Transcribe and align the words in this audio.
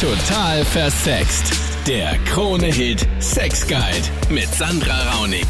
Total 0.00 0.64
versext. 0.64 1.52
Der 1.86 2.16
Krone-Hit 2.24 3.06
Sex 3.20 3.68
Guide 3.68 4.08
mit 4.32 4.46
Sandra 4.46 4.96
Raunig. 5.12 5.44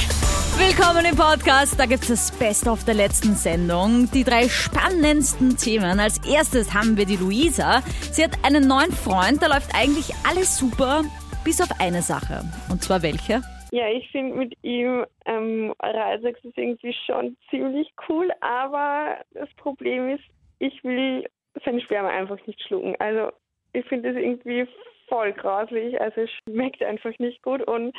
Willkommen 0.59 1.07
im 1.07 1.15
Podcast. 1.15 1.79
Da 1.79 1.87
gibt 1.87 2.03
es 2.03 2.09
das 2.09 2.37
Beste 2.37 2.73
auf 2.73 2.85
der 2.85 2.95
letzten 2.95 3.37
Sendung. 3.37 4.11
Die 4.13 4.25
drei 4.25 4.49
spannendsten 4.49 5.57
Themen. 5.57 6.01
Als 6.01 6.19
erstes 6.27 6.75
haben 6.75 6.97
wir 6.97 7.07
die 7.07 7.15
Luisa. 7.15 7.83
Sie 8.11 8.25
hat 8.25 8.45
einen 8.45 8.67
neuen 8.67 8.91
Freund. 8.91 9.41
Da 9.41 9.47
läuft 9.47 9.71
eigentlich 9.73 10.11
alles 10.29 10.59
super, 10.59 11.05
bis 11.45 11.61
auf 11.61 11.71
eine 11.79 12.03
Sache. 12.03 12.43
Und 12.73 12.83
zwar 12.83 13.05
welche? 13.05 13.43
Ja, 13.71 13.87
ich 13.87 14.11
finde 14.11 14.35
mit 14.35 14.59
ihm 14.63 15.07
ähm, 15.27 15.73
Oralsex 15.79 16.43
ist 16.43 16.59
irgendwie 16.59 16.97
schon 17.07 17.37
ziemlich 17.51 17.87
cool, 18.09 18.33
aber 18.41 19.19
das 19.31 19.49
Problem 19.59 20.09
ist, 20.09 20.25
ich 20.59 20.83
will 20.83 21.25
seine 21.65 21.81
Sperma 21.83 22.09
einfach 22.09 22.45
nicht 22.49 22.61
schlucken. 22.67 22.97
Also 22.99 23.31
ich 23.73 23.85
finde 23.87 24.11
es 24.11 24.17
irgendwie 24.17 24.67
voll 25.09 25.33
grauslich. 25.33 26.01
Also 26.01 26.23
es 26.23 26.31
schmeckt 26.31 26.83
einfach 26.83 27.17
nicht 27.19 27.43
gut 27.43 27.63
und 27.63 27.95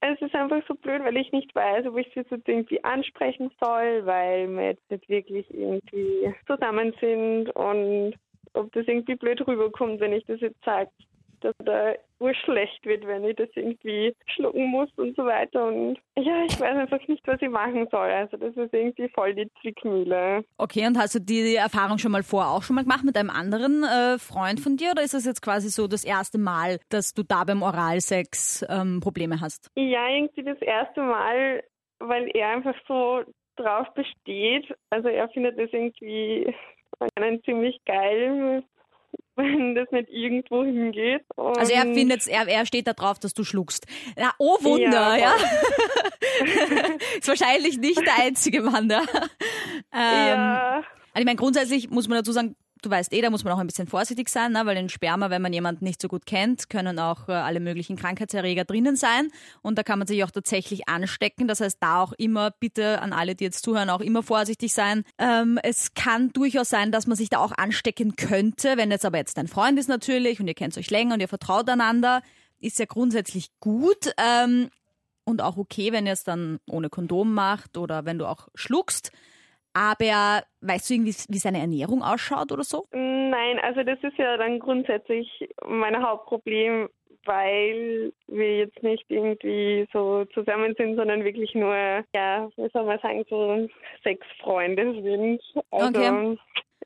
es 0.00 0.20
ist 0.20 0.34
einfach 0.34 0.62
so 0.68 0.74
blöd, 0.74 1.02
weil 1.02 1.16
ich 1.16 1.32
nicht 1.32 1.54
weiß, 1.54 1.86
ob 1.86 1.96
ich 1.96 2.06
sie 2.14 2.20
jetzt 2.20 2.48
irgendwie 2.48 2.82
ansprechen 2.84 3.50
soll, 3.60 4.06
weil 4.06 4.48
wir 4.48 4.66
jetzt 4.66 4.90
nicht 4.90 5.08
wirklich 5.08 5.46
irgendwie 5.52 6.32
zusammen 6.46 6.94
sind 7.00 7.50
und 7.50 8.14
ob 8.54 8.72
das 8.72 8.86
irgendwie 8.86 9.16
blöd 9.16 9.44
rüberkommt, 9.46 10.00
wenn 10.00 10.12
ich 10.12 10.24
das 10.26 10.40
jetzt 10.40 10.62
sage 10.64 10.90
dass 11.40 11.54
da 11.64 11.94
wohl 12.18 12.34
schlecht 12.34 12.84
wird, 12.84 13.06
wenn 13.06 13.24
ich 13.24 13.36
das 13.36 13.48
irgendwie 13.54 14.14
schlucken 14.26 14.66
muss 14.66 14.88
und 14.96 15.16
so 15.16 15.24
weiter. 15.24 15.66
Und 15.66 15.98
ja, 16.18 16.44
ich 16.44 16.58
weiß 16.58 16.76
einfach 16.76 17.06
nicht, 17.06 17.26
was 17.26 17.40
ich 17.40 17.48
machen 17.48 17.86
soll. 17.90 18.10
Also 18.10 18.36
das 18.36 18.56
ist 18.56 18.74
irgendwie 18.74 19.08
voll 19.08 19.34
die 19.34 19.48
Zwickmühle. 19.60 20.44
Okay, 20.58 20.86
und 20.86 20.98
hast 20.98 21.14
du 21.14 21.20
die 21.20 21.56
Erfahrung 21.56 21.98
schon 21.98 22.12
mal 22.12 22.22
vorher 22.22 22.50
auch 22.50 22.62
schon 22.62 22.76
mal 22.76 22.82
gemacht 22.82 23.04
mit 23.04 23.16
einem 23.16 23.30
anderen 23.30 23.84
äh, 23.84 24.18
Freund 24.18 24.60
von 24.60 24.76
dir 24.76 24.90
oder 24.90 25.02
ist 25.02 25.14
das 25.14 25.24
jetzt 25.24 25.42
quasi 25.42 25.68
so 25.68 25.86
das 25.86 26.04
erste 26.04 26.38
Mal, 26.38 26.78
dass 26.90 27.14
du 27.14 27.22
da 27.22 27.44
beim 27.44 27.62
Oralsex 27.62 28.66
ähm, 28.68 29.00
Probleme 29.00 29.40
hast? 29.40 29.70
Ja, 29.76 30.08
irgendwie 30.08 30.42
das 30.42 30.60
erste 30.60 31.00
Mal, 31.00 31.62
weil 32.00 32.28
er 32.34 32.48
einfach 32.50 32.74
so 32.86 33.22
drauf 33.56 33.86
besteht. 33.94 34.72
Also 34.90 35.08
er 35.08 35.28
findet 35.28 35.58
das 35.58 35.72
irgendwie 35.72 36.54
ziemlich 37.44 37.80
geil, 37.84 38.62
wenn 39.38 39.74
das 39.74 39.90
nicht 39.90 40.10
irgendwo 40.10 40.64
hingeht. 40.64 41.22
Und 41.36 41.56
also 41.56 41.72
er 41.72 41.82
findet, 41.82 42.26
er, 42.26 42.46
er 42.48 42.66
steht 42.66 42.86
da 42.86 42.92
drauf, 42.92 43.18
dass 43.18 43.34
du 43.34 43.44
schluckst. 43.44 43.86
Na, 44.16 44.32
oh 44.38 44.58
Wunder, 44.60 45.16
ja. 45.16 45.16
ja. 45.16 45.34
ist 47.18 47.28
wahrscheinlich 47.28 47.78
nicht 47.78 47.98
der 47.98 48.24
einzige 48.24 48.62
Mann 48.62 48.88
da. 48.88 49.00
Ähm, 49.92 50.28
ja. 50.28 50.74
Also 50.76 51.20
ich 51.20 51.24
meine, 51.24 51.36
grundsätzlich 51.36 51.90
muss 51.90 52.08
man 52.08 52.18
dazu 52.18 52.32
sagen, 52.32 52.54
du 52.82 52.90
weißt 52.90 53.12
eh, 53.12 53.20
da 53.20 53.30
muss 53.30 53.44
man 53.44 53.52
auch 53.52 53.58
ein 53.58 53.66
bisschen 53.66 53.86
vorsichtig 53.86 54.28
sein, 54.28 54.52
ne? 54.52 54.64
weil 54.64 54.76
in 54.76 54.88
Sperma, 54.88 55.30
wenn 55.30 55.42
man 55.42 55.52
jemanden 55.52 55.84
nicht 55.84 56.00
so 56.00 56.08
gut 56.08 56.26
kennt, 56.26 56.70
können 56.70 56.98
auch 56.98 57.28
äh, 57.28 57.32
alle 57.32 57.60
möglichen 57.60 57.96
Krankheitserreger 57.96 58.64
drinnen 58.64 58.96
sein 58.96 59.30
und 59.62 59.78
da 59.78 59.82
kann 59.82 59.98
man 59.98 60.08
sich 60.08 60.22
auch 60.24 60.30
tatsächlich 60.30 60.88
anstecken. 60.88 61.48
Das 61.48 61.60
heißt, 61.60 61.78
da 61.80 62.02
auch 62.02 62.12
immer 62.12 62.50
bitte 62.50 63.00
an 63.00 63.12
alle, 63.12 63.34
die 63.34 63.44
jetzt 63.44 63.64
zuhören, 63.64 63.90
auch 63.90 64.00
immer 64.00 64.22
vorsichtig 64.22 64.72
sein. 64.72 65.04
Ähm, 65.18 65.58
es 65.62 65.94
kann 65.94 66.32
durchaus 66.32 66.68
sein, 66.68 66.92
dass 66.92 67.06
man 67.06 67.16
sich 67.16 67.30
da 67.30 67.38
auch 67.38 67.52
anstecken 67.52 68.16
könnte, 68.16 68.76
wenn 68.76 68.90
jetzt 68.90 69.04
aber 69.04 69.18
jetzt 69.18 69.38
dein 69.38 69.48
Freund 69.48 69.78
ist 69.78 69.88
natürlich 69.88 70.40
und 70.40 70.48
ihr 70.48 70.54
kennt 70.54 70.76
euch 70.76 70.90
länger 70.90 71.14
und 71.14 71.20
ihr 71.20 71.28
vertraut 71.28 71.68
einander, 71.68 72.22
ist 72.60 72.78
ja 72.78 72.86
grundsätzlich 72.86 73.50
gut. 73.60 74.12
Ähm, 74.18 74.68
und 75.24 75.42
auch 75.42 75.58
okay, 75.58 75.92
wenn 75.92 76.06
ihr 76.06 76.14
es 76.14 76.24
dann 76.24 76.58
ohne 76.66 76.88
Kondom 76.88 77.34
macht 77.34 77.76
oder 77.76 78.06
wenn 78.06 78.18
du 78.18 78.26
auch 78.26 78.48
schluckst. 78.54 79.12
Aber 79.78 80.42
weißt 80.60 80.90
du 80.90 80.94
irgendwie, 80.94 81.14
wie 81.28 81.38
seine 81.38 81.60
Ernährung 81.60 82.02
ausschaut 82.02 82.50
oder 82.50 82.64
so? 82.64 82.86
Nein, 82.90 83.60
also 83.62 83.84
das 83.84 83.98
ist 84.02 84.18
ja 84.18 84.36
dann 84.36 84.58
grundsätzlich 84.58 85.48
mein 85.64 86.02
Hauptproblem, 86.02 86.88
weil 87.24 88.12
wir 88.26 88.56
jetzt 88.56 88.82
nicht 88.82 89.04
irgendwie 89.08 89.86
so 89.92 90.24
zusammen 90.34 90.74
sind, 90.76 90.96
sondern 90.96 91.22
wirklich 91.22 91.54
nur, 91.54 91.76
ja, 92.12 92.48
wie 92.56 92.68
soll 92.72 92.86
man 92.86 92.98
sagen, 92.98 93.24
so 93.30 93.68
sechs 94.02 94.26
Freunde 94.40 95.00
sind. 95.00 95.40
Also, 95.70 95.86
okay. 95.86 96.38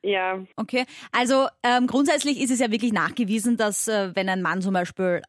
Ja. 0.02 0.44
Okay, 0.56 0.84
also 1.12 1.46
ähm, 1.62 1.86
grundsätzlich 1.86 2.42
ist 2.42 2.50
es 2.50 2.58
ja 2.58 2.70
wirklich 2.70 2.92
nachgewiesen, 2.92 3.56
dass 3.56 3.88
äh, 3.88 4.10
wenn 4.14 4.28
ein 4.28 4.42
Mann 4.42 4.60
zum 4.60 4.74
Beispiel 4.74 5.22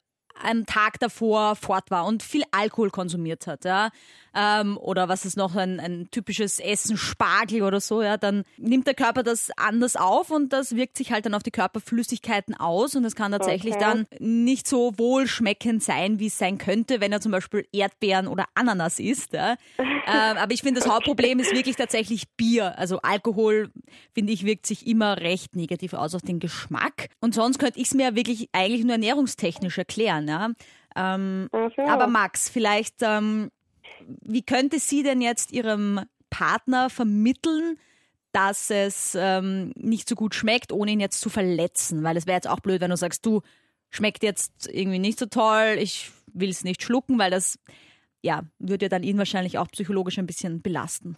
am 0.44 0.66
Tag 0.66 1.00
davor 1.00 1.56
fort 1.56 1.92
war 1.92 2.06
und 2.08 2.24
viel 2.24 2.44
Alkohol 2.52 2.90
konsumiert 2.90 3.48
hat, 3.48 3.64
ja, 3.64 3.90
ähm, 4.36 4.78
oder 4.78 5.10
was 5.10 5.26
ist 5.26 5.38
noch 5.38 5.56
ein, 5.56 5.80
ein 5.80 6.08
typisches 6.12 6.60
Essen, 6.60 6.98
Spargel 6.98 7.64
oder 7.64 7.80
so, 7.80 8.02
ja, 8.02 8.18
dann 8.18 8.44
nimmt 8.58 8.88
der 8.88 8.96
Körper 8.96 9.24
das 9.24 9.52
anders 9.58 9.96
auf 9.96 10.32
und 10.32 10.54
das 10.54 10.76
wirkt 10.76 10.98
sich 10.98 11.12
halt 11.12 11.26
dann 11.26 11.34
auf 11.34 11.44
die 11.44 11.52
Körperflüssigkeiten 11.52 12.56
aus 12.56 12.96
und 12.96 13.06
es 13.06 13.16
kann 13.16 13.32
tatsächlich 13.32 13.76
okay. 13.76 13.84
dann 13.84 14.08
nicht 14.20 14.68
so 14.68 14.98
wohlschmeckend 14.98 15.84
sein, 15.84 16.20
wie 16.20 16.28
es 16.28 16.38
sein 16.38 16.58
könnte, 16.58 17.00
wenn 17.02 17.12
er 17.12 17.22
zum 17.22 17.32
Beispiel 17.32 17.68
Erdbeeren 17.72 18.28
oder 18.28 18.46
Ananas 18.56 19.00
isst. 19.00 19.34
Ja. 19.34 19.56
ähm, 19.78 20.38
aber 20.38 20.54
ich 20.54 20.62
finde, 20.62 20.80
das 20.80 20.90
Hauptproblem 20.94 21.40
ist 21.40 21.54
wirklich 21.54 21.76
tatsächlich 21.76 22.30
Bier. 22.36 22.78
Also 22.78 23.00
Alkohol, 23.02 23.72
finde 24.14 24.34
ich, 24.34 24.46
wirkt 24.46 24.66
sich 24.66 24.88
immer 24.88 25.18
recht 25.18 25.56
negativ 25.56 25.94
aus 25.94 26.16
auf 26.16 26.22
den 26.22 26.40
Geschmack. 26.40 27.10
Und 27.20 27.36
sonst 27.36 27.60
könnte 27.60 27.80
ich 27.80 27.88
es 27.88 27.94
mir 27.94 28.16
wirklich 28.16 28.50
eigentlich 28.52 28.84
nur 28.84 28.94
ernährungstechnisch 28.94 29.78
erklären. 29.78 30.28
Ja. 30.28 30.50
Ähm, 30.96 31.50
okay. 31.52 31.88
Aber 31.88 32.08
Max, 32.08 32.50
vielleicht 32.50 32.96
ähm, 33.02 33.50
wie 34.22 34.44
könnte 34.44 34.80
sie 34.80 35.04
denn 35.04 35.22
jetzt 35.22 35.52
ihrem 35.52 36.02
Partner 36.30 36.90
vermitteln, 36.90 37.78
dass 38.32 38.70
es 38.70 39.16
ähm, 39.20 39.72
nicht 39.76 40.10
so 40.10 40.16
gut 40.16 40.36
schmeckt, 40.36 40.72
ohne 40.72 40.92
ihn 40.92 41.00
jetzt 41.00 41.22
zu 41.22 41.30
verletzen? 41.30 42.04
Weil 42.04 42.18
es 42.18 42.26
wäre 42.26 42.38
jetzt 42.38 42.50
auch 42.50 42.60
blöd, 42.60 42.82
wenn 42.82 42.90
du 42.90 42.98
sagst, 42.98 43.26
du 43.26 43.42
schmeckt 43.90 44.24
jetzt 44.24 44.70
irgendwie 44.72 45.00
nicht 45.00 45.20
so 45.20 45.28
toll, 45.28 45.78
ich 45.80 46.12
will 46.34 46.50
es 46.50 46.64
nicht 46.64 46.82
schlucken, 46.82 47.20
weil 47.20 47.32
das 47.32 47.60
ja, 48.24 48.44
würde 48.58 48.86
ja 48.86 48.90
dann 48.90 49.04
ihn 49.04 49.18
wahrscheinlich 49.18 49.58
auch 49.58 49.68
psychologisch 49.68 50.18
ein 50.18 50.26
bisschen 50.26 50.62
belasten. 50.62 51.16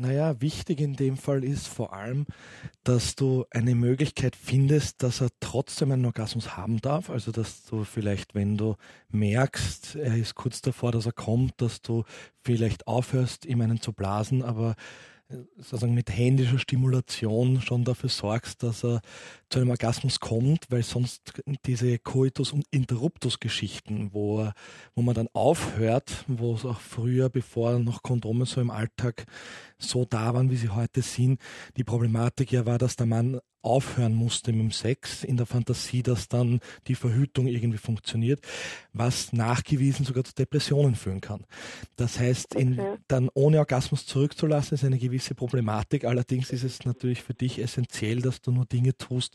Naja, 0.00 0.40
wichtig 0.40 0.80
in 0.80 0.94
dem 0.94 1.16
Fall 1.16 1.42
ist 1.42 1.66
vor 1.66 1.92
allem, 1.92 2.26
dass 2.84 3.16
du 3.16 3.46
eine 3.50 3.74
Möglichkeit 3.74 4.36
findest, 4.36 5.02
dass 5.02 5.20
er 5.20 5.30
trotzdem 5.40 5.90
einen 5.90 6.04
Orgasmus 6.04 6.56
haben 6.56 6.80
darf. 6.80 7.10
Also, 7.10 7.32
dass 7.32 7.64
du 7.64 7.82
vielleicht, 7.82 8.36
wenn 8.36 8.56
du 8.56 8.76
merkst, 9.08 9.96
er 9.96 10.16
ist 10.16 10.36
kurz 10.36 10.62
davor, 10.62 10.92
dass 10.92 11.06
er 11.06 11.12
kommt, 11.12 11.60
dass 11.60 11.82
du 11.82 12.04
vielleicht 12.44 12.86
aufhörst, 12.86 13.44
ihm 13.44 13.60
einen 13.60 13.80
zu 13.80 13.92
blasen, 13.92 14.44
aber 14.44 14.76
sozusagen 15.56 15.94
mit 15.94 16.10
händischer 16.10 16.58
Stimulation 16.58 17.60
schon 17.60 17.84
dafür 17.84 18.08
sorgst, 18.08 18.62
dass 18.62 18.84
er 18.84 19.00
zu 19.50 19.58
einem 19.58 19.70
Orgasmus 19.70 20.20
kommt, 20.20 20.66
weil 20.70 20.82
sonst 20.82 21.42
diese 21.66 21.98
Coitus- 21.98 22.52
und 22.52 22.64
Interruptus-Geschichten, 22.70 24.10
wo, 24.12 24.50
wo 24.94 25.02
man 25.02 25.14
dann 25.14 25.28
aufhört, 25.34 26.24
wo 26.28 26.54
es 26.54 26.64
auch 26.64 26.80
früher, 26.80 27.28
bevor 27.28 27.78
noch 27.78 28.02
Kondome 28.02 28.46
so 28.46 28.60
im 28.60 28.70
Alltag 28.70 29.26
so 29.78 30.04
da 30.04 30.32
waren, 30.32 30.50
wie 30.50 30.56
sie 30.56 30.70
heute 30.70 31.02
sind, 31.02 31.40
die 31.76 31.84
Problematik 31.84 32.50
ja 32.52 32.64
war, 32.64 32.78
dass 32.78 32.96
der 32.96 33.06
Mann 33.06 33.40
aufhören 33.68 34.14
musste 34.14 34.52
mit 34.52 34.60
dem 34.60 34.70
Sex 34.70 35.24
in 35.24 35.36
der 35.36 35.46
Fantasie, 35.46 36.02
dass 36.02 36.28
dann 36.28 36.60
die 36.86 36.94
Verhütung 36.94 37.46
irgendwie 37.46 37.78
funktioniert, 37.78 38.40
was 38.92 39.32
nachgewiesen 39.32 40.04
sogar 40.04 40.24
zu 40.24 40.34
Depressionen 40.34 40.94
führen 40.94 41.20
kann. 41.20 41.44
Das 41.96 42.18
heißt, 42.18 42.54
in, 42.54 42.80
dann 43.06 43.28
ohne 43.34 43.58
Orgasmus 43.58 44.06
zurückzulassen, 44.06 44.74
ist 44.74 44.84
eine 44.84 44.98
gewisse 44.98 45.34
Problematik. 45.34 46.04
Allerdings 46.04 46.50
ist 46.50 46.64
es 46.64 46.84
natürlich 46.84 47.22
für 47.22 47.34
dich 47.34 47.58
essentiell, 47.58 48.22
dass 48.22 48.40
du 48.40 48.50
nur 48.50 48.66
Dinge 48.66 48.96
tust, 48.96 49.34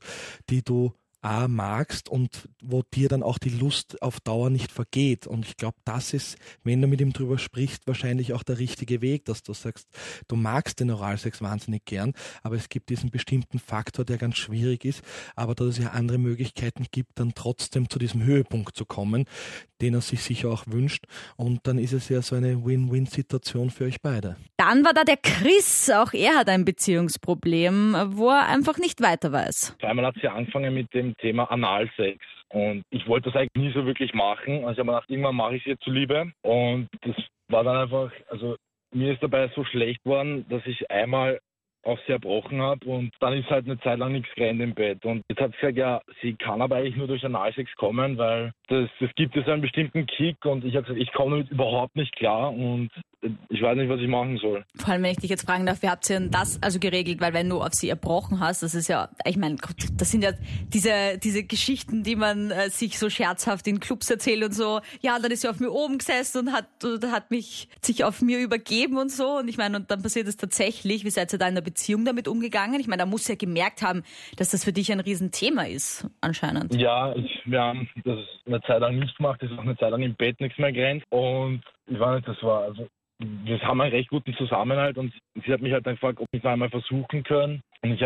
die 0.50 0.64
du 0.64 0.94
A 1.24 1.48
magst 1.48 2.10
und 2.10 2.50
wo 2.62 2.84
dir 2.94 3.10
dann 3.10 3.24
auch 3.24 3.38
die 3.38 3.50
Lust 3.50 4.02
auf 4.02 4.20
Dauer 4.20 4.50
nicht 4.50 4.72
vergeht. 4.72 5.26
Und 5.26 5.46
ich 5.46 5.58
glaube, 5.58 5.78
das 5.86 6.14
ist, 6.14 6.38
wenn 6.64 6.82
du 6.82 6.88
mit 6.88 7.02
ihm 7.02 7.14
drüber 7.14 7.38
sprichst, 7.38 7.88
wahrscheinlich 7.88 8.34
auch 8.34 8.44
der 8.44 8.60
richtige 8.60 9.02
Weg, 9.02 9.26
dass 9.26 9.42
du 9.42 9.54
sagst, 9.54 9.88
du 10.28 10.36
magst 10.36 10.80
den 10.80 10.92
Oralsex 10.92 11.42
wahnsinnig 11.42 11.86
gern, 11.86 12.14
aber 12.44 12.56
es 12.56 12.70
gibt 12.70 12.90
diesen 12.90 13.10
bestimmten 13.10 13.60
Faktor, 13.60 14.06
der 14.06 14.18
ganz 14.18 14.38
schwierig 14.38 14.86
ist, 14.86 15.04
aber 15.36 15.56
dass 15.56 15.68
es 15.68 15.78
ja 15.78 15.92
andere 15.92 16.18
Möglichkeiten 16.18 16.86
gibt, 16.92 17.20
dann 17.20 17.34
trotzdem 17.34 17.90
zu 17.90 18.00
diesem 18.00 18.24
Höhepunkt 18.24 18.76
zu 18.76 18.86
kommen, 18.86 19.26
den 19.82 19.94
er 19.94 20.02
sich 20.02 20.24
sicher 20.24 20.50
auch 20.50 20.64
wünscht. 20.68 21.06
Und 21.36 21.68
dann 21.68 21.78
ist 21.78 21.94
es 21.94 22.10
ja 22.10 22.22
so 22.22 22.36
eine 22.36 22.66
Win-Win-Situation 22.66 23.70
für 23.70 23.86
euch 23.86 24.02
beide. 24.02 24.38
Dann 24.58 24.86
war 24.86 24.94
da 24.94 25.04
der 25.04 25.18
Chris, 25.18 25.90
auch 25.90 26.14
er 26.14 26.36
hat 26.36 26.50
ein 26.50 26.66
Beziehungsproblem, 26.66 27.96
wo 28.12 28.30
er 28.30 28.48
einfach 28.48 28.78
nicht 28.78 29.02
weiter 29.02 29.32
weiß. 29.32 29.76
Zweimal 29.80 30.06
hat 30.08 30.16
sie 30.22 30.28
angefangen 30.28 30.74
mit 30.74 30.94
dem 30.94 31.13
Thema 31.16 31.50
Analsex. 31.52 32.24
Und 32.50 32.84
ich 32.92 33.08
wollte 33.08 33.30
das 33.32 33.40
eigentlich 33.40 33.68
nie 33.68 33.72
so 33.74 33.86
wirklich 33.86 34.14
machen. 34.14 34.66
Also 34.66 34.72
ich 34.74 34.80
habe 34.80 34.86
mir 34.86 34.94
gedacht, 34.94 35.10
irgendwann 35.10 35.36
mache 35.36 35.56
ich 35.56 35.64
es 35.64 35.68
ihr 35.68 35.80
zuliebe. 35.80 36.32
Und 36.44 36.88
das 37.02 37.16
war 37.50 37.64
dann 37.64 37.78
einfach, 37.78 38.12
also 38.30 38.56
mir 38.94 39.14
ist 39.14 39.24
dabei 39.24 39.50
so 39.56 39.64
schlecht 39.64 40.06
worden, 40.06 40.46
dass 40.50 40.66
ich 40.66 40.90
einmal 40.92 41.40
auch 41.84 42.00
sehr 42.06 42.16
erbrochen 42.16 42.62
habe 42.62 42.86
und 42.86 43.12
dann 43.20 43.34
ist 43.34 43.50
halt 43.50 43.66
eine 43.66 43.80
Zeit 43.82 44.00
lang 44.00 44.14
nichts 44.14 44.34
gerannt 44.36 44.62
im 44.62 44.74
Bett. 44.74 45.04
Und 45.06 45.24
jetzt 45.30 45.42
hat 45.42 45.52
sie 45.52 45.58
gesagt, 45.58 45.78
ja, 45.78 46.02
sie 46.22 46.34
kann 46.34 46.62
aber 46.62 46.78
eigentlich 46.78 46.96
nur 46.96 47.08
durch 47.08 47.26
Analsex 47.26 47.74
kommen, 47.76 48.18
weil 48.18 48.54
das, 48.68 48.90
das 49.00 49.10
gibt 49.16 49.36
es 49.36 49.48
einen 49.48 49.62
bestimmten 49.62 50.06
Kick 50.06 50.46
und 50.46 50.64
ich 50.64 50.76
habe 50.76 50.86
gesagt, 50.86 51.02
ich 51.02 51.12
komme 51.14 51.38
damit 51.38 51.52
überhaupt 51.52 51.96
nicht 51.96 52.16
klar 52.16 52.52
und 52.52 52.90
ich 53.50 53.62
weiß 53.62 53.78
nicht, 53.78 53.90
was 53.90 54.02
ich 54.02 54.08
machen 54.08 54.38
soll. 54.38 54.66
Vor 54.76 54.90
allem, 54.90 55.04
wenn 55.04 55.12
ich 55.12 55.18
dich 55.18 55.30
jetzt 55.30 55.46
fragen 55.46 55.66
darf, 55.66 55.82
wie 55.82 55.88
habt 55.88 56.10
ihr 56.10 56.20
denn 56.20 56.32
das 56.32 56.62
also 56.62 56.80
geregelt? 56.80 57.22
Weil 57.22 57.34
wenn 57.34 57.50
du 57.50 57.62
auf 57.62 57.74
sie 57.74 57.90
erbrochen 57.90 58.40
hast, 58.40 58.64
das 58.64 58.76
ist 58.76 58.90
ja, 58.90 59.10
ich 59.26 59.38
meine, 59.38 59.56
das 59.94 60.12
sind 60.12 60.24
ja 60.24 60.32
diese, 60.68 61.18
diese 61.24 61.44
Geschichten, 61.44 62.04
die 62.04 62.16
man 62.16 62.52
äh, 62.52 62.70
sich 62.70 63.00
so 63.00 63.10
scherzhaft 63.10 63.68
in 63.68 63.80
Clubs 63.80 64.10
erzählt 64.10 64.44
und 64.44 64.54
so. 64.54 64.82
Ja, 65.02 65.20
dann 65.20 65.32
ist 65.32 65.42
sie 65.42 65.50
auf 65.50 65.60
mir 65.60 65.72
oben 65.72 66.00
gesessen 66.00 66.48
und 66.48 66.54
hat, 66.54 66.68
und 66.84 67.12
hat 67.12 67.32
mich 67.32 67.70
sich 67.82 68.04
auf 68.04 68.22
mir 68.22 68.40
übergeben 68.40 68.98
und 68.98 69.10
so. 69.10 69.38
Und 69.38 69.48
ich 69.48 69.58
meine, 69.58 69.78
und 69.78 69.90
dann 69.90 70.02
passiert 70.02 70.28
es 70.28 70.36
tatsächlich. 70.36 71.06
Wie 71.06 71.10
seid 71.10 71.32
ihr 71.32 71.40
da 71.40 71.48
in 71.48 71.56
der 71.56 71.62
Beziehung 71.62 71.73
damit 72.06 72.28
umgegangen? 72.28 72.80
Ich 72.80 72.88
meine, 72.88 73.02
da 73.02 73.06
muss 73.06 73.28
ja 73.28 73.36
gemerkt 73.36 73.82
haben, 73.82 74.04
dass 74.38 74.52
das 74.52 74.64
für 74.64 74.74
dich 74.74 74.92
ein 74.92 75.00
Riesenthema 75.00 75.64
ist, 75.64 76.08
anscheinend. 76.22 76.76
Ja, 76.76 77.16
ich, 77.16 77.42
wir 77.46 77.62
haben 77.62 77.90
das 78.04 78.20
eine 78.46 78.62
Zeit 78.62 78.82
lang 78.82 79.00
nicht 79.00 79.18
gemacht, 79.18 79.42
ist 79.42 79.52
auch 79.54 79.60
eine 79.60 79.78
Zeit 79.78 79.92
lang 79.92 80.02
im 80.02 80.16
Bett 80.16 80.40
nichts 80.40 80.58
mehr 80.58 80.72
grenzt. 80.72 81.06
Und 81.10 81.62
ich 81.88 82.00
weiß 82.00 82.18
nicht, 82.18 82.28
das 82.28 82.42
war, 82.44 82.64
also 82.64 82.88
wir 83.20 83.62
haben 83.62 83.82
einen 83.82 83.92
recht 83.92 84.10
guten 84.10 84.34
Zusammenhalt 84.34 84.98
und 84.98 85.14
sie 85.46 85.54
hat 85.54 85.62
mich 85.62 85.74
halt 85.74 85.86
dann 85.86 85.96
gefragt, 85.96 86.20
ob 86.20 86.28
wir 86.32 86.40
es 86.40 86.46
einmal 86.46 86.70
versuchen 86.70 87.24
können. 87.24 87.62
Ich 87.86 88.02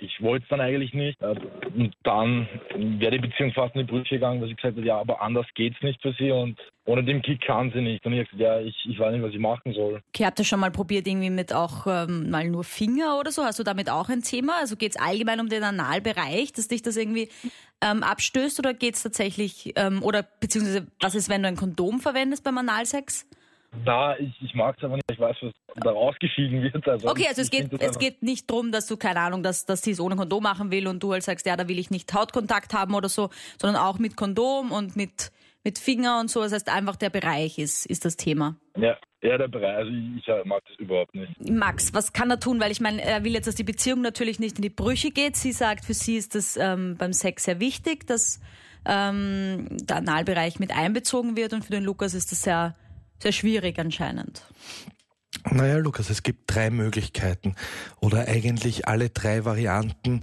ich 0.00 0.20
wollte 0.20 0.42
es 0.42 0.48
dann 0.48 0.60
eigentlich 0.60 0.94
nicht. 0.94 1.20
Äh, 1.22 1.36
und 1.76 1.94
dann 2.02 2.48
wäre 2.74 3.12
die 3.12 3.28
Beziehung 3.28 3.52
fast 3.52 3.74
in 3.76 3.86
die 3.86 3.92
Brüche 3.92 4.16
gegangen, 4.16 4.40
dass 4.40 4.50
ich 4.50 4.56
gesagt 4.56 4.76
habe, 4.76 4.86
ja, 4.86 4.98
aber 4.98 5.22
anders 5.22 5.46
geht's 5.54 5.80
nicht 5.80 6.02
für 6.02 6.12
sie 6.14 6.32
und 6.32 6.58
ohne 6.86 7.04
den 7.04 7.22
Kick 7.22 7.40
kann 7.40 7.70
sie 7.70 7.80
nicht. 7.80 8.04
Und 8.04 8.14
ich 8.14 8.18
habe 8.18 8.36
gesagt, 8.36 8.40
ja, 8.40 8.60
ich, 8.60 8.74
ich 8.84 8.98
weiß 8.98 9.12
nicht, 9.12 9.22
was 9.22 9.32
ich 9.32 9.38
machen 9.38 9.72
soll. 9.74 10.02
Okay, 10.08 10.26
habt 10.26 10.40
ihr 10.40 10.44
schon 10.44 10.58
mal 10.58 10.72
probiert, 10.72 11.06
irgendwie 11.06 11.30
mit 11.30 11.54
auch 11.54 11.86
ähm, 11.86 12.30
mal 12.30 12.48
nur 12.48 12.64
Finger 12.64 13.20
oder 13.20 13.30
so? 13.30 13.44
Hast 13.44 13.60
du 13.60 13.62
damit 13.62 13.88
auch 13.88 14.08
ein 14.08 14.22
Thema? 14.22 14.54
Also 14.60 14.74
geht 14.74 14.96
es 14.96 15.00
allgemein 15.00 15.38
um 15.38 15.48
den 15.48 15.62
Analbereich, 15.62 16.52
dass 16.52 16.66
dich 16.66 16.82
das 16.82 16.96
irgendwie 16.96 17.28
ähm, 17.80 18.02
abstößt 18.02 18.58
oder 18.58 18.74
geht 18.74 18.94
es 18.94 19.04
tatsächlich, 19.04 19.72
ähm, 19.76 20.02
oder 20.02 20.24
beziehungsweise 20.40 20.88
was 21.00 21.14
ist, 21.14 21.28
wenn 21.28 21.42
du 21.42 21.48
ein 21.48 21.56
Kondom 21.56 22.00
verwendest 22.00 22.42
beim 22.42 22.58
Analsex? 22.58 23.28
Na, 23.84 24.18
ich, 24.18 24.34
ich 24.42 24.54
mag 24.54 24.76
es 24.76 24.84
aber 24.84 24.96
nicht. 24.96 25.10
Ich 25.10 25.18
weiß, 25.18 25.36
was 25.40 25.52
da 25.76 25.90
rausgeschieden 25.90 26.62
wird. 26.62 26.86
Also 26.86 27.08
okay, 27.08 27.26
also 27.28 27.40
es 27.40 27.50
geht, 27.50 27.72
es 27.80 27.98
geht 27.98 28.22
nicht 28.22 28.50
darum, 28.50 28.70
dass 28.70 28.86
du, 28.86 28.96
keine 28.96 29.20
Ahnung, 29.20 29.42
dass, 29.42 29.64
dass 29.64 29.82
sie 29.82 29.92
es 29.92 30.00
ohne 30.00 30.16
Kondom 30.16 30.42
machen 30.42 30.70
will 30.70 30.86
und 30.86 31.02
du 31.02 31.12
halt 31.12 31.22
sagst, 31.22 31.46
ja, 31.46 31.56
da 31.56 31.68
will 31.68 31.78
ich 31.78 31.90
nicht 31.90 32.12
Hautkontakt 32.12 32.74
haben 32.74 32.94
oder 32.94 33.08
so, 33.08 33.30
sondern 33.58 33.82
auch 33.82 33.98
mit 33.98 34.16
Kondom 34.16 34.72
und 34.72 34.94
mit, 34.94 35.32
mit 35.64 35.78
Finger 35.78 36.20
und 36.20 36.30
so. 36.30 36.42
Das 36.42 36.52
heißt, 36.52 36.68
einfach 36.68 36.96
der 36.96 37.10
Bereich 37.10 37.58
ist, 37.58 37.86
ist 37.86 38.04
das 38.04 38.16
Thema. 38.16 38.56
Ja, 38.76 38.98
ja, 39.22 39.38
der 39.38 39.48
Bereich. 39.48 39.76
Also 39.76 39.90
ich, 39.90 40.28
ich 40.28 40.44
mag 40.44 40.62
das 40.68 40.76
überhaupt 40.78 41.14
nicht. 41.14 41.32
Max, 41.50 41.94
was 41.94 42.12
kann 42.12 42.30
er 42.30 42.40
tun? 42.40 42.60
Weil 42.60 42.72
ich 42.72 42.80
meine, 42.80 43.02
er 43.02 43.24
will 43.24 43.32
jetzt, 43.32 43.46
dass 43.46 43.54
die 43.54 43.64
Beziehung 43.64 44.02
natürlich 44.02 44.38
nicht 44.38 44.56
in 44.56 44.62
die 44.62 44.70
Brüche 44.70 45.10
geht. 45.10 45.36
Sie 45.36 45.52
sagt, 45.52 45.86
für 45.86 45.94
sie 45.94 46.16
ist 46.16 46.34
das 46.34 46.58
ähm, 46.58 46.96
beim 46.98 47.14
Sex 47.14 47.44
sehr 47.44 47.58
wichtig, 47.58 48.06
dass 48.06 48.40
ähm, 48.84 49.68
der 49.70 49.96
Analbereich 49.96 50.58
mit 50.58 50.76
einbezogen 50.76 51.36
wird 51.36 51.54
und 51.54 51.64
für 51.64 51.72
den 51.72 51.84
Lukas 51.84 52.14
ist 52.14 52.32
das 52.32 52.42
sehr 52.42 52.74
sehr 53.22 53.32
schwierig 53.32 53.78
anscheinend. 53.78 54.42
Naja, 55.50 55.78
Lukas, 55.78 56.10
es 56.10 56.22
gibt 56.22 56.54
drei 56.54 56.70
Möglichkeiten 56.70 57.54
oder 58.00 58.28
eigentlich 58.28 58.86
alle 58.86 59.10
drei 59.10 59.44
Varianten 59.44 60.22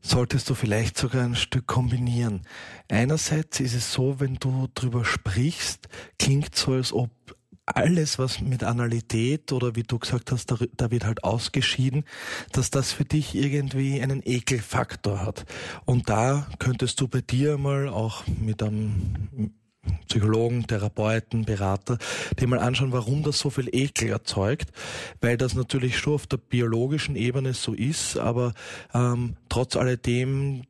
solltest 0.00 0.50
du 0.50 0.54
vielleicht 0.54 0.98
sogar 0.98 1.24
ein 1.24 1.36
Stück 1.36 1.66
kombinieren. 1.66 2.42
Einerseits 2.88 3.60
ist 3.60 3.74
es 3.74 3.92
so, 3.92 4.18
wenn 4.18 4.34
du 4.34 4.68
drüber 4.74 5.04
sprichst, 5.04 5.88
klingt 6.18 6.56
so, 6.56 6.72
als 6.72 6.92
ob 6.92 7.10
alles, 7.64 8.18
was 8.18 8.40
mit 8.40 8.64
Analität 8.64 9.52
oder 9.52 9.76
wie 9.76 9.84
du 9.84 9.98
gesagt 9.98 10.32
hast, 10.32 10.50
da, 10.50 10.58
da, 10.76 10.90
wird 10.90 11.04
halt 11.04 11.22
ausgeschieden, 11.22 12.04
dass 12.50 12.70
das 12.70 12.92
für 12.92 13.04
dich 13.04 13.36
irgendwie 13.36 14.02
einen 14.02 14.20
Ekelfaktor 14.24 15.24
hat. 15.24 15.44
Und 15.84 16.08
da 16.08 16.48
könntest 16.58 17.00
du 17.00 17.06
bei 17.06 17.20
dir 17.20 17.58
mal 17.58 17.88
auch 17.88 18.26
mit 18.26 18.62
einem 18.62 19.52
Psychologen, 20.06 20.66
Therapeuten, 20.66 21.44
Berater, 21.44 21.98
die 22.38 22.46
mal 22.46 22.58
anschauen, 22.58 22.92
warum 22.92 23.22
das 23.22 23.38
so 23.38 23.50
viel 23.50 23.68
Ekel 23.72 24.10
erzeugt, 24.10 24.70
weil 25.20 25.36
das 25.36 25.54
natürlich 25.54 25.98
schon 25.98 26.14
auf 26.14 26.26
der 26.26 26.36
biologischen 26.36 27.16
Ebene 27.16 27.54
so 27.54 27.72
ist, 27.72 28.16
aber 28.16 28.52
ähm, 28.94 29.36
trotz 29.48 29.74
alledem 29.76 30.62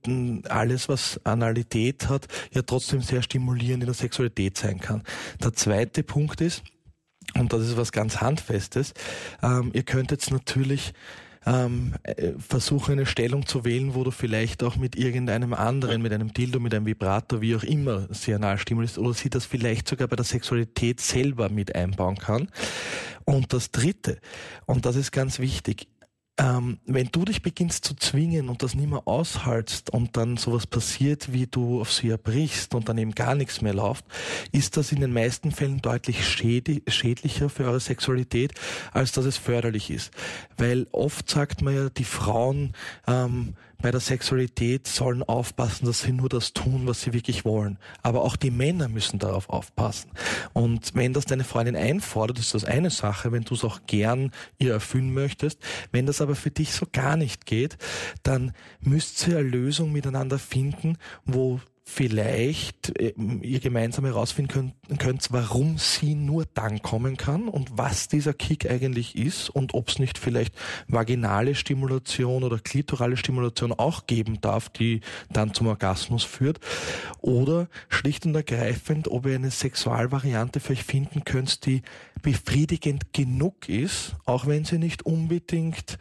alles, 0.48 0.88
was 0.88 1.20
Analität 1.24 2.08
hat, 2.08 2.28
ja 2.52 2.62
trotzdem 2.62 3.02
sehr 3.02 3.22
stimulierend 3.22 3.82
in 3.82 3.86
der 3.86 3.94
Sexualität 3.94 4.56
sein 4.56 4.80
kann. 4.80 5.02
Der 5.42 5.52
zweite 5.52 6.02
Punkt 6.02 6.40
ist, 6.40 6.62
und 7.34 7.52
das 7.52 7.62
ist 7.62 7.76
was 7.76 7.92
ganz 7.92 8.20
Handfestes, 8.20 8.94
ähm, 9.42 9.70
ihr 9.74 9.82
könnt 9.82 10.10
jetzt 10.10 10.30
natürlich 10.30 10.92
ähm, 11.46 11.94
äh, 12.04 12.32
versuche 12.38 12.92
eine 12.92 13.06
Stellung 13.06 13.46
zu 13.46 13.64
wählen, 13.64 13.94
wo 13.94 14.04
du 14.04 14.10
vielleicht 14.10 14.62
auch 14.62 14.76
mit 14.76 14.96
irgendeinem 14.96 15.54
anderen, 15.54 16.02
mit 16.02 16.12
einem 16.12 16.32
Dildo, 16.32 16.60
mit 16.60 16.74
einem 16.74 16.86
Vibrator, 16.86 17.40
wie 17.40 17.56
auch 17.56 17.62
immer, 17.62 18.06
sie 18.10 18.34
anal 18.34 18.58
stimulierst 18.58 18.98
oder 18.98 19.14
sie 19.14 19.30
das 19.30 19.44
vielleicht 19.44 19.88
sogar 19.88 20.08
bei 20.08 20.16
der 20.16 20.24
Sexualität 20.24 21.00
selber 21.00 21.48
mit 21.48 21.74
einbauen 21.74 22.16
kann. 22.16 22.48
Und 23.24 23.52
das 23.52 23.70
Dritte, 23.70 24.18
und 24.66 24.86
das 24.86 24.96
ist 24.96 25.12
ganz 25.12 25.38
wichtig, 25.38 25.88
ähm, 26.42 26.78
wenn 26.86 27.08
du 27.12 27.24
dich 27.24 27.42
beginnst 27.42 27.84
zu 27.84 27.94
zwingen 27.94 28.48
und 28.48 28.64
das 28.64 28.74
nicht 28.74 28.90
mehr 28.90 29.06
aushaltst 29.06 29.90
und 29.90 30.16
dann 30.16 30.36
sowas 30.36 30.66
passiert, 30.66 31.32
wie 31.32 31.46
du 31.46 31.80
auf 31.80 31.92
sie 31.92 32.10
erbrichst 32.10 32.74
und 32.74 32.88
dann 32.88 32.98
eben 32.98 33.12
gar 33.12 33.36
nichts 33.36 33.60
mehr 33.60 33.74
läuft, 33.74 34.04
ist 34.50 34.76
das 34.76 34.90
in 34.90 35.00
den 35.00 35.12
meisten 35.12 35.52
Fällen 35.52 35.80
deutlich 35.80 36.26
schädlicher 36.26 37.48
für 37.48 37.64
eure 37.64 37.78
Sexualität, 37.78 38.54
als 38.92 39.12
dass 39.12 39.24
es 39.24 39.36
förderlich 39.36 39.90
ist. 39.90 40.10
Weil 40.56 40.88
oft 40.90 41.30
sagt 41.30 41.62
man 41.62 41.76
ja, 41.76 41.90
die 41.90 42.04
Frauen 42.04 42.72
ähm, 43.06 43.54
bei 43.82 43.90
der 43.90 44.00
Sexualität 44.00 44.86
sollen 44.86 45.22
aufpassen, 45.22 45.86
dass 45.86 46.02
sie 46.02 46.12
nur 46.12 46.28
das 46.28 46.52
tun, 46.52 46.86
was 46.86 47.02
sie 47.02 47.12
wirklich 47.12 47.44
wollen. 47.44 47.78
Aber 48.02 48.22
auch 48.22 48.36
die 48.36 48.50
Männer 48.50 48.88
müssen 48.88 49.18
darauf 49.18 49.50
aufpassen. 49.50 50.10
Und 50.52 50.94
wenn 50.94 51.12
das 51.12 51.26
deine 51.26 51.44
Freundin 51.44 51.76
einfordert, 51.76 52.38
ist 52.38 52.54
das 52.54 52.64
eine 52.64 52.90
Sache, 52.90 53.32
wenn 53.32 53.42
du 53.42 53.54
es 53.54 53.64
auch 53.64 53.80
gern 53.86 54.30
ihr 54.58 54.72
erfüllen 54.72 55.12
möchtest. 55.12 55.58
Wenn 55.90 56.06
das 56.06 56.20
aber 56.20 56.36
für 56.36 56.50
dich 56.50 56.72
so 56.72 56.86
gar 56.90 57.16
nicht 57.16 57.44
geht, 57.44 57.76
dann 58.22 58.52
müsst 58.80 59.26
ihr 59.26 59.38
eine 59.38 59.48
Lösung 59.48 59.92
miteinander 59.92 60.38
finden, 60.38 60.96
wo 61.24 61.60
vielleicht 61.84 62.98
äh, 62.98 63.12
ihr 63.42 63.60
gemeinsam 63.60 64.04
herausfinden 64.04 64.74
könnt, 64.88 65.00
könnt, 65.00 65.28
warum 65.30 65.78
sie 65.78 66.14
nur 66.14 66.44
dann 66.54 66.80
kommen 66.80 67.16
kann 67.16 67.48
und 67.48 67.70
was 67.76 68.08
dieser 68.08 68.34
Kick 68.34 68.70
eigentlich 68.70 69.16
ist 69.16 69.50
und 69.50 69.74
ob 69.74 69.88
es 69.88 69.98
nicht 69.98 70.18
vielleicht 70.18 70.54
vaginale 70.86 71.54
Stimulation 71.54 72.44
oder 72.44 72.58
klitorale 72.58 73.16
Stimulation 73.16 73.72
auch 73.72 74.06
geben 74.06 74.40
darf, 74.40 74.68
die 74.68 75.00
dann 75.30 75.54
zum 75.54 75.66
Orgasmus 75.66 76.24
führt. 76.24 76.60
Oder 77.20 77.68
schlicht 77.88 78.26
und 78.26 78.34
ergreifend, 78.34 79.08
ob 79.08 79.26
ihr 79.26 79.34
eine 79.34 79.50
Sexualvariante 79.50 80.60
für 80.60 80.72
euch 80.72 80.84
finden 80.84 81.24
könnt, 81.24 81.66
die 81.66 81.82
befriedigend 82.22 83.12
genug 83.12 83.68
ist, 83.68 84.14
auch 84.24 84.46
wenn 84.46 84.64
sie 84.64 84.78
nicht 84.78 85.04
unbedingt 85.04 85.98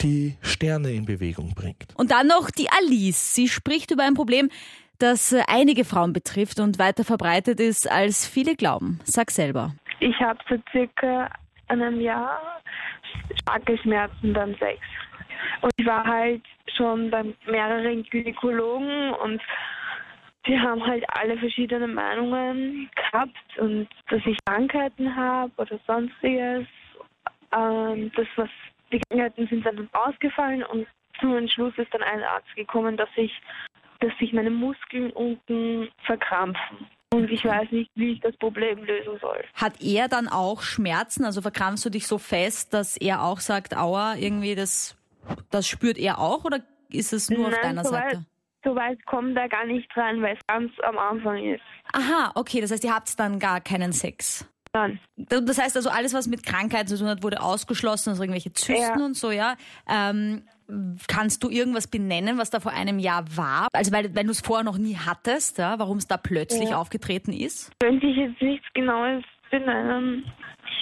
die 0.00 0.36
Sterne 0.40 0.92
in 0.92 1.04
Bewegung 1.04 1.54
bringt. 1.54 1.86
Und 1.96 2.12
dann 2.12 2.28
noch 2.28 2.50
die 2.50 2.68
Alice. 2.70 3.34
Sie 3.34 3.48
spricht 3.48 3.90
über 3.90 4.04
ein 4.04 4.14
Problem, 4.14 4.50
das 4.98 5.32
äh, 5.32 5.42
einige 5.46 5.84
Frauen 5.84 6.12
betrifft 6.12 6.60
und 6.60 6.78
weiter 6.78 7.04
verbreitet 7.04 7.60
ist, 7.60 7.90
als 7.90 8.26
viele 8.26 8.56
glauben. 8.56 9.00
Sag 9.04 9.30
selber. 9.30 9.74
Ich 10.00 10.18
habe 10.20 10.38
seit 10.48 10.62
circa 10.70 11.30
einem 11.68 12.00
Jahr 12.00 12.40
starke 13.42 13.78
Schmerzen 13.78 14.32
beim 14.32 14.54
Sex. 14.56 14.80
Und 15.60 15.72
ich 15.76 15.86
war 15.86 16.04
halt 16.04 16.42
schon 16.76 17.10
bei 17.10 17.24
mehreren 17.46 18.02
Gynäkologen 18.04 19.14
und 19.14 19.40
die 20.46 20.58
haben 20.58 20.84
halt 20.84 21.04
alle 21.08 21.38
verschiedene 21.38 21.86
Meinungen 21.86 22.90
gehabt 22.94 23.58
und 23.58 23.88
dass 24.10 24.20
ich 24.26 24.36
Krankheiten 24.44 25.14
habe 25.14 25.50
oder 25.56 25.78
sonstiges. 25.86 26.66
Ähm, 27.52 28.10
das, 28.14 28.26
was 28.36 28.50
die 28.92 29.00
Krankheiten 29.08 29.46
sind 29.48 29.64
dann 29.64 29.88
ausgefallen 29.92 30.62
und 30.64 30.86
zum 31.20 31.36
Entschluss 31.36 31.72
ist 31.78 31.92
dann 31.94 32.02
ein 32.02 32.22
Arzt 32.22 32.54
gekommen, 32.56 32.96
dass 32.96 33.08
ich 33.16 33.32
dass 34.04 34.18
sich 34.18 34.32
meine 34.32 34.50
Muskeln 34.50 35.10
unten 35.12 35.88
verkrampfen. 36.04 36.86
Und 37.12 37.30
ich 37.30 37.44
weiß 37.44 37.70
nicht, 37.70 37.90
wie 37.94 38.12
ich 38.12 38.20
das 38.20 38.36
Problem 38.36 38.82
lösen 38.84 39.18
soll. 39.20 39.44
Hat 39.54 39.80
er 39.80 40.08
dann 40.08 40.28
auch 40.28 40.62
Schmerzen? 40.62 41.24
Also 41.24 41.42
verkrampfst 41.42 41.84
du 41.84 41.90
dich 41.90 42.06
so 42.06 42.18
fest, 42.18 42.74
dass 42.74 42.96
er 42.96 43.22
auch 43.22 43.38
sagt, 43.40 43.76
aua, 43.76 44.16
irgendwie 44.16 44.54
das, 44.54 44.96
das 45.50 45.68
spürt 45.68 45.96
er 45.96 46.18
auch 46.18 46.44
oder 46.44 46.60
ist 46.90 47.12
es 47.12 47.30
nur 47.30 47.48
Nein, 47.48 47.54
auf 47.54 47.60
deiner 47.60 47.84
so 47.84 47.90
Seite? 47.90 48.16
Weit, 48.16 48.24
so 48.64 48.74
weit 48.74 49.06
kommt 49.06 49.36
er 49.36 49.48
gar 49.48 49.64
nicht 49.64 49.88
rein, 49.96 50.20
weil 50.22 50.36
es 50.36 50.46
ganz 50.46 50.72
am 50.82 50.98
Anfang 50.98 51.36
ist. 51.44 51.62
Aha, 51.92 52.32
okay, 52.34 52.60
das 52.60 52.72
heißt, 52.72 52.82
ihr 52.84 52.94
habt 52.94 53.18
dann 53.18 53.38
gar 53.38 53.60
keinen 53.60 53.92
Sex. 53.92 54.48
Nein. 54.74 54.98
Das 55.16 55.56
heißt 55.56 55.76
also, 55.76 55.88
alles, 55.88 56.14
was 56.14 56.26
mit 56.26 56.44
Krankheiten 56.44 56.88
zu 56.88 56.98
tun 56.98 57.06
hat, 57.06 57.22
wurde 57.22 57.40
ausgeschlossen, 57.40 58.10
also 58.10 58.24
irgendwelche 58.24 58.52
Zysten 58.52 58.98
ja. 58.98 59.04
und 59.04 59.16
so, 59.16 59.30
ja. 59.30 59.54
Ähm, 59.88 60.42
Kannst 61.08 61.42
du 61.42 61.50
irgendwas 61.50 61.86
benennen, 61.86 62.38
was 62.38 62.50
da 62.50 62.60
vor 62.60 62.72
einem 62.72 62.98
Jahr 62.98 63.24
war? 63.36 63.68
Also 63.72 63.92
weil 63.92 64.14
wenn 64.14 64.26
du 64.26 64.32
es 64.32 64.40
vorher 64.40 64.64
noch 64.64 64.78
nie 64.78 64.96
hattest, 64.96 65.58
ja, 65.58 65.78
warum 65.78 65.98
es 65.98 66.06
da 66.06 66.16
plötzlich 66.16 66.70
ja. 66.70 66.78
aufgetreten 66.78 67.32
ist? 67.32 67.70
Könnte 67.80 68.06
ich 68.06 68.16
jetzt 68.16 68.40
nichts 68.40 68.66
Genaues 68.74 69.24
in 69.50 69.68
einem, 69.68 70.24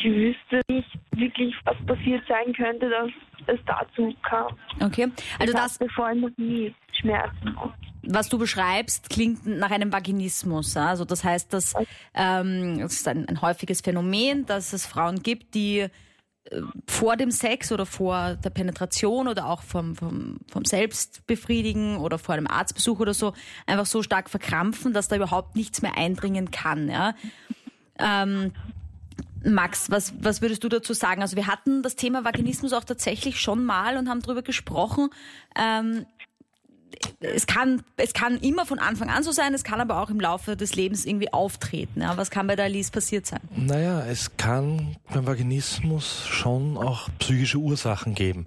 ich 0.01 0.11
wüsste 0.11 0.61
nicht 0.69 0.89
wirklich, 1.13 1.55
was 1.65 1.77
passiert 1.87 2.23
sein 2.29 2.53
könnte, 2.55 2.89
dass 2.89 3.11
es 3.47 3.61
dazu 3.67 4.15
kam. 4.23 4.57
Okay, 4.81 5.11
also 5.39 5.53
ich 5.53 5.59
das, 5.59 5.75
hatte 5.81 5.89
vorhin 5.91 6.21
noch 6.21 6.31
nie 6.37 6.75
Schmerzen. 7.01 7.57
was 8.03 8.29
du 8.29 8.39
beschreibst, 8.39 9.11
klingt 9.11 9.47
nach 9.47 9.71
einem 9.71 9.93
Vaginismus. 9.93 10.77
Also 10.77 11.05
das 11.05 11.25
heißt, 11.25 11.53
dass 11.53 11.75
ähm, 12.15 12.81
es 12.81 12.95
ist 12.95 13.09
ein, 13.09 13.29
ein 13.29 13.43
häufiges 13.43 13.81
Phänomen, 13.81 14.47
dass 14.47 14.73
es 14.73 14.87
Frauen 14.87 15.23
gibt, 15.23 15.55
die 15.55 15.89
vor 16.87 17.17
dem 17.17 17.31
Sex 17.31 17.73
oder 17.73 17.87
vor 17.87 18.35
der 18.35 18.51
Penetration 18.51 19.29
oder 19.29 19.47
auch 19.47 19.63
vom, 19.63 19.95
vom, 19.95 20.39
vom 20.51 20.65
Selbstbefriedigen 20.65 21.97
oder 21.97 22.19
vor 22.19 22.35
einem 22.35 22.47
Arztbesuch 22.47 23.01
oder 23.01 23.15
so 23.15 23.33
einfach 23.67 23.87
so 23.87 24.03
stark 24.03 24.29
verkrampfen, 24.29 24.93
dass 24.93 25.09
da 25.09 25.17
überhaupt 25.17 25.57
nichts 25.57 25.83
mehr 25.83 25.97
eindringen 25.97 26.51
kann. 26.51 26.89
Ja? 26.89 27.15
Ähm, 27.99 28.53
Max, 29.45 29.91
was, 29.91 30.15
was 30.21 30.43
würdest 30.43 30.63
du 30.65 30.69
dazu 30.69 30.93
sagen? 30.93 31.23
Also 31.23 31.37
wir 31.37 31.47
hatten 31.47 31.83
das 31.83 31.97
Thema 31.97 32.25
Vaginismus 32.25 32.73
auch 32.73 32.85
tatsächlich 32.85 33.41
schon 33.41 33.65
mal 33.65 33.97
und 33.97 34.09
haben 34.09 34.23
darüber 34.23 34.43
gesprochen. 34.43 35.11
Ähm, 35.57 36.07
es 37.21 37.47
kann, 37.47 37.83
es 37.97 38.13
kann 38.13 38.39
immer 38.39 38.67
von 38.67 38.79
Anfang 38.79 39.09
an 39.09 39.23
so 39.23 39.33
sein, 39.33 39.55
es 39.55 39.65
kann 39.65 39.81
aber 39.81 40.01
auch 40.01 40.11
im 40.11 40.21
Laufe 40.21 40.57
des 40.57 40.75
Lebens 40.75 41.05
irgendwie 41.05 41.33
auftreten. 41.33 42.01
Ja? 42.01 42.17
Was 42.17 42.31
kann 42.31 42.47
bei 42.47 42.57
der 42.57 42.67
Alice 42.67 42.91
passiert 42.91 43.27
sein? 43.27 43.41
Naja, 43.55 44.05
es 44.07 44.37
kann 44.37 44.97
beim 45.13 45.27
Vaginismus 45.27 46.27
schon 46.27 46.77
auch 46.77 47.09
psychische 47.19 47.59
Ursachen 47.59 48.15
geben. 48.15 48.47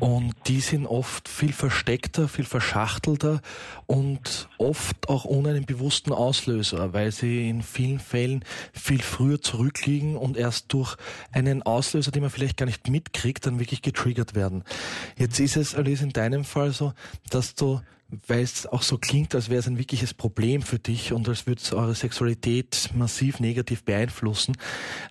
Und 0.00 0.34
die 0.46 0.60
sind 0.60 0.86
oft 0.86 1.28
viel 1.28 1.52
versteckter, 1.52 2.28
viel 2.28 2.44
verschachtelter 2.44 3.40
und 3.86 4.48
oft 4.58 5.08
auch 5.08 5.24
ohne 5.24 5.50
einen 5.50 5.66
bewussten 5.66 6.12
Auslöser, 6.12 6.92
weil 6.92 7.12
sie 7.12 7.48
in 7.48 7.62
vielen 7.62 7.98
Fällen 7.98 8.44
viel 8.72 9.02
früher 9.02 9.40
zurückliegen 9.40 10.16
und 10.16 10.36
erst 10.36 10.72
durch 10.72 10.96
einen 11.32 11.62
Auslöser, 11.62 12.10
den 12.10 12.22
man 12.22 12.30
vielleicht 12.30 12.56
gar 12.56 12.66
nicht 12.66 12.88
mitkriegt, 12.88 13.46
dann 13.46 13.58
wirklich 13.58 13.82
getriggert 13.82 14.34
werden. 14.34 14.64
Jetzt 15.16 15.38
ist 15.40 15.56
es, 15.56 15.74
Alice, 15.74 16.02
in 16.02 16.10
deinem 16.10 16.44
Fall 16.44 16.72
so, 16.72 16.92
dass 17.30 17.54
du 17.54 17.80
weil 18.26 18.42
es 18.42 18.66
auch 18.66 18.82
so 18.82 18.98
klingt, 18.98 19.34
als 19.34 19.48
wäre 19.48 19.60
es 19.60 19.66
ein 19.66 19.78
wirkliches 19.78 20.14
Problem 20.14 20.62
für 20.62 20.78
dich 20.78 21.12
und 21.12 21.28
als 21.28 21.46
würde 21.46 21.60
es 21.62 21.72
eure 21.72 21.94
Sexualität 21.94 22.90
massiv 22.94 23.40
negativ 23.40 23.84
beeinflussen, 23.84 24.56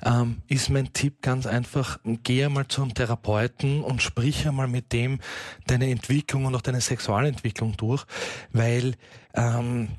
ähm, 0.06 0.42
ist 0.48 0.70
mein 0.70 0.94
Tipp 0.94 1.22
ganz 1.22 1.46
einfach, 1.46 2.00
geh 2.03 2.46
einmal 2.46 2.68
zum 2.68 2.94
Therapeuten 2.94 3.84
und 3.84 4.01
sprich 4.01 4.48
einmal 4.48 4.68
mit 4.68 4.94
dem 4.94 5.20
deine 5.68 5.89
Entwicklung 5.89 6.46
und 6.46 6.56
auch 6.56 6.62
deine 6.62 6.82
Sexualentwicklung 6.82 7.75
durch, 7.77 8.06
weil 8.51 8.96
ähm, 9.34 9.89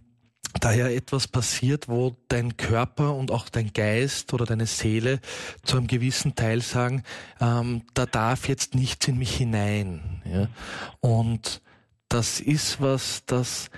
da 0.61 0.73
ja 0.73 0.89
etwas 0.89 1.27
passiert, 1.27 1.89
wo 1.89 2.17
dein 2.29 2.57
Körper 2.57 3.15
und 3.15 3.33
auch 3.33 3.49
dein 3.49 3.73
Geist 3.73 4.33
oder 4.33 4.47
deine 4.47 4.67
Seele 4.67 5.21
zu 5.65 5.77
einem 5.77 5.89
gewissen 5.89 6.37
Teil 6.37 6.63
sagen, 6.63 7.03
ähm, 7.41 7.83
da 7.95 8.07
darf 8.07 8.49
jetzt 8.49 8.75
nichts 8.75 9.09
in 9.09 9.19
mich 9.19 9.37
hinein. 9.37 10.23
Ja? 10.25 10.49
Und 11.01 11.61
das 12.15 12.39
ist 12.39 12.81
was, 12.81 13.25
das 13.27 13.71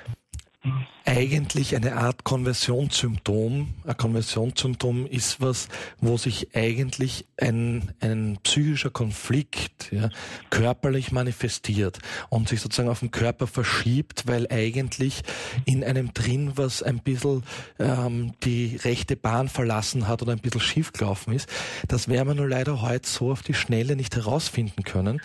eigentlich 1.06 1.76
eine 1.76 1.94
Art 1.96 2.24
Konversionssymptom. 2.24 3.74
Ein 3.84 3.96
Konversionssymptom 3.96 5.06
ist 5.06 5.40
was, 5.40 5.68
wo 6.00 6.16
sich 6.16 6.54
eigentlich 6.56 7.26
ein, 7.40 7.92
ein 8.00 8.38
psychischer 8.42 8.90
Konflikt 8.90 9.92
ja, 9.92 10.10
körperlich 10.50 11.12
manifestiert 11.12 12.00
und 12.28 12.48
sich 12.48 12.60
sozusagen 12.60 12.88
auf 12.88 13.00
den 13.00 13.12
Körper 13.12 13.46
verschiebt, 13.46 14.26
weil 14.26 14.48
eigentlich 14.50 15.22
in 15.64 15.84
einem 15.84 16.12
drin 16.12 16.52
was 16.56 16.82
ein 16.82 16.98
bisschen 16.98 17.44
ähm, 17.78 18.32
die 18.42 18.76
rechte 18.82 19.14
Bahn 19.14 19.48
verlassen 19.48 20.08
hat 20.08 20.22
oder 20.22 20.32
ein 20.32 20.40
bisschen 20.40 20.60
schief 20.60 20.92
gelaufen 20.92 21.32
ist. 21.34 21.48
Das 21.86 22.08
werden 22.08 22.28
wir 22.28 22.34
nur 22.34 22.48
leider 22.48 22.82
heute 22.82 23.08
so 23.08 23.30
auf 23.30 23.42
die 23.42 23.54
Schnelle 23.54 23.94
nicht 23.94 24.16
herausfinden 24.16 24.82
können. 24.82 25.20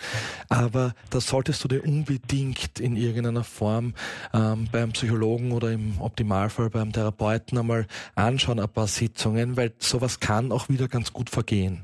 Aber 0.48 0.94
das 1.10 1.26
solltest 1.26 1.64
du 1.64 1.68
dir 1.68 1.82
unbedingt 1.82 2.78
in 2.78 2.96
irgendeiner 2.96 3.44
Form 3.44 3.94
ähm, 4.32 4.68
beim 4.70 4.92
Psychologen 4.92 5.31
oder 5.52 5.72
im 5.72 6.00
Optimalfall 6.00 6.70
beim 6.70 6.92
Therapeuten 6.92 7.58
einmal 7.58 7.86
anschauen, 8.14 8.60
ein 8.60 8.68
paar 8.68 8.86
Sitzungen, 8.86 9.56
weil 9.56 9.72
sowas 9.78 10.20
kann 10.20 10.52
auch 10.52 10.68
wieder 10.68 10.88
ganz 10.88 11.12
gut 11.12 11.30
vergehen. 11.30 11.82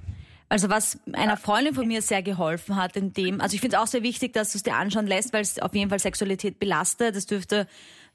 Also 0.51 0.71
was 0.71 0.99
einer 1.13 1.37
Freundin 1.37 1.75
von 1.75 1.87
mir 1.87 2.01
sehr 2.01 2.23
geholfen 2.23 2.77
hat 2.77 2.97
in 2.97 3.13
dem, 3.13 3.41
also 3.41 3.55
ich 3.55 3.61
finde 3.61 3.77
es 3.77 3.83
auch 3.83 3.87
sehr 3.87 4.03
wichtig, 4.03 4.33
dass 4.33 4.53
du 4.53 4.59
es 4.59 4.63
dir 4.63 4.77
anschauen 4.77 5.07
lässt, 5.07 5.35
weil 5.35 5.43
es 5.43 5.59
auf 5.59 5.75
jeden 5.75 5.91
Fall 5.91 5.99
Sexualität 5.99 6.59
belastet. 6.59 7.17
Es 7.17 7.27
dürfte 7.27 7.67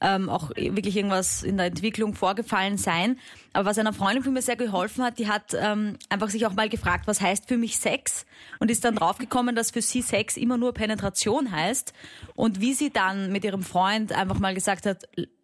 ähm, 0.02 0.30
auch 0.30 0.50
wirklich 0.56 0.98
irgendwas 0.98 1.44
in 1.44 1.58
der 1.58 1.68
Entwicklung 1.68 2.16
vorgefallen 2.16 2.78
sein. 2.78 3.20
Aber 3.54 3.70
was 3.70 3.78
einer 3.78 3.94
Freundin 3.94 4.24
von 4.24 4.34
mir 4.34 4.42
sehr 4.42 4.56
geholfen 4.56 5.04
hat, 5.04 5.20
die 5.20 5.28
hat 5.28 5.56
ähm, 5.56 5.98
einfach 6.10 6.30
sich 6.30 6.46
auch 6.48 6.54
mal 6.54 6.70
gefragt, 6.70 7.06
was 7.06 7.22
heißt 7.22 7.48
für 7.48 7.58
mich 7.58 7.78
Sex? 7.78 8.26
Und 8.60 8.72
ist 8.72 8.84
dann 8.84 8.96
draufgekommen, 8.96 9.56
dass 9.56 9.70
für 9.70 9.84
sie 9.84 10.02
Sex 10.02 10.36
immer 10.36 10.58
nur 10.58 10.74
Penetration 10.74 11.52
heißt. 11.52 11.94
Und 12.36 12.60
wie 12.62 12.74
sie 12.74 12.90
dann 12.90 13.32
mit 13.32 13.44
ihrem 13.44 13.62
Freund 13.62 14.12
einfach 14.12 14.40
mal 14.40 14.56
gesagt 14.56 14.88
hat, 14.88 15.04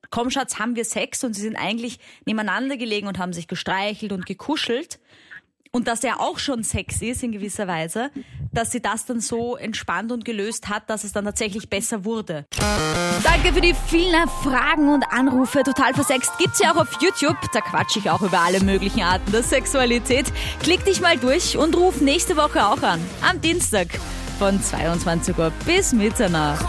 komm 0.10 0.32
Schatz, 0.32 0.58
haben 0.58 0.76
wir 0.76 0.86
Sex? 0.86 1.24
Und 1.24 1.36
sie 1.36 1.42
sind 1.42 1.56
eigentlich 1.56 2.00
nebeneinander 2.26 2.78
gelegen 2.78 3.08
und 3.08 3.20
haben 3.20 3.34
sich 3.34 3.48
gestreichelt 3.48 4.12
und 4.12 4.26
gekuschelt 4.26 5.00
und 5.72 5.88
dass 5.88 6.04
er 6.04 6.20
auch 6.20 6.40
schon 6.40 6.64
Sex 6.64 7.02
ist 7.02 7.24
in 7.24 7.32
gewisser 7.32 7.68
Weise, 7.68 8.12
dass 8.52 8.72
sie 8.72 8.82
das 8.82 9.06
dann 9.06 9.20
so 9.20 9.56
entspannt 9.56 10.12
und 10.12 10.26
gelöst 10.26 10.70
hat, 10.70 10.90
dass 10.90 11.04
es 11.04 11.12
dann 11.12 11.26
tatsächlich 11.26 11.70
besser 11.70 12.06
wurde. 12.06 12.46
Danke 13.24 13.54
für 13.54 13.62
die 13.62 13.76
vielen 13.88 14.28
Fragen 14.44 14.90
und 14.94 15.04
Anrufe. 15.12 15.64
Total 15.64 15.94
versext 15.94 16.32
gibt's 16.40 16.60
ja 16.60 16.74
auch 16.74 16.78
auf 16.78 17.02
YouTube. 17.02 17.38
Da 17.54 17.62
quatsche 17.62 18.00
ich 18.00 18.10
auch 18.10 18.22
über 18.22 18.40
alle 18.40 18.62
möglichen 18.62 19.02
Arten 19.02 19.32
der 19.32 19.44
Sexualität. 19.44 20.32
Klick 20.62 20.84
dich 20.86 21.02
mal 21.02 21.18
durch 21.18 21.58
und 21.58 21.76
ruf 21.76 22.02
nächste 22.02 22.36
Woche 22.36 22.66
auch 22.66 22.82
an. 22.82 23.00
Am 23.22 23.40
Dienstag 23.42 23.88
von 24.40 24.62
22 24.62 25.38
Uhr 25.38 25.52
bis 25.66 25.94
Mitternacht. 25.94 26.66